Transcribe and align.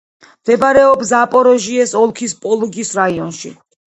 მდებარეობს 0.43 1.11
ზაპოროჟიეს 1.11 1.93
ოლქის 1.99 2.33
პოლოგის 2.47 2.95
რაიონში. 3.01 3.53